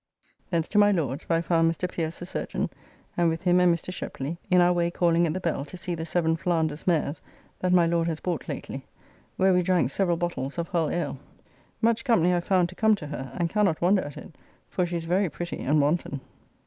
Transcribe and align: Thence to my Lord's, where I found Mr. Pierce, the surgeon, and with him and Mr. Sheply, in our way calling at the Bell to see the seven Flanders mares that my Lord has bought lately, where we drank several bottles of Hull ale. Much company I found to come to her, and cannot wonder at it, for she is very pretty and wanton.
Thence 0.49 0.67
to 0.69 0.79
my 0.79 0.91
Lord's, 0.91 1.29
where 1.29 1.37
I 1.37 1.41
found 1.43 1.69
Mr. 1.71 1.87
Pierce, 1.87 2.17
the 2.17 2.25
surgeon, 2.25 2.71
and 3.15 3.29
with 3.29 3.43
him 3.43 3.59
and 3.59 3.71
Mr. 3.71 3.93
Sheply, 3.93 4.37
in 4.49 4.59
our 4.59 4.73
way 4.73 4.89
calling 4.89 5.27
at 5.27 5.35
the 5.35 5.39
Bell 5.39 5.63
to 5.65 5.77
see 5.77 5.93
the 5.93 6.07
seven 6.07 6.35
Flanders 6.35 6.87
mares 6.87 7.21
that 7.59 7.71
my 7.71 7.85
Lord 7.85 8.07
has 8.07 8.19
bought 8.19 8.49
lately, 8.49 8.87
where 9.37 9.53
we 9.53 9.61
drank 9.61 9.91
several 9.91 10.17
bottles 10.17 10.57
of 10.57 10.69
Hull 10.69 10.89
ale. 10.89 11.19
Much 11.83 12.03
company 12.03 12.33
I 12.33 12.39
found 12.39 12.69
to 12.69 12.75
come 12.75 12.95
to 12.95 13.05
her, 13.05 13.31
and 13.37 13.47
cannot 13.47 13.79
wonder 13.79 14.01
at 14.01 14.17
it, 14.17 14.35
for 14.67 14.87
she 14.87 14.95
is 14.95 15.05
very 15.05 15.29
pretty 15.29 15.59
and 15.59 15.79
wanton. 15.79 16.19